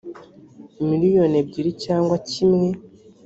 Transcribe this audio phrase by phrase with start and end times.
[0.87, 2.67] miliyoni ebyiri cyangwa kimwe